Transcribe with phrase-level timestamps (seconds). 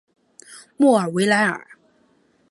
[0.77, 1.67] 莫尔维莱尔。